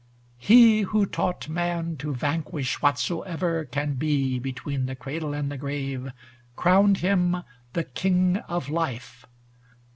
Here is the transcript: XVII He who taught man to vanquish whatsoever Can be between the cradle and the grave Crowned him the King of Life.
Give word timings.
XVII 0.41 0.47
He 0.47 0.81
who 0.81 1.05
taught 1.05 1.47
man 1.47 1.95
to 1.97 2.11
vanquish 2.11 2.81
whatsoever 2.81 3.65
Can 3.65 3.93
be 3.93 4.39
between 4.39 4.87
the 4.87 4.95
cradle 4.95 5.35
and 5.35 5.51
the 5.51 5.59
grave 5.59 6.11
Crowned 6.55 6.97
him 6.97 7.43
the 7.73 7.83
King 7.83 8.37
of 8.49 8.67
Life. 8.67 9.27